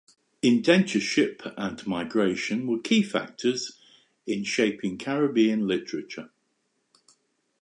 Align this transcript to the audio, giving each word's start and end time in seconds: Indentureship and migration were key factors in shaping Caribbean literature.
Indentureship 0.41 1.53
and 1.57 1.85
migration 1.85 2.65
were 2.65 2.79
key 2.79 3.03
factors 3.03 3.77
in 4.25 4.43
shaping 4.43 4.97
Caribbean 4.97 5.67
literature. 5.67 6.31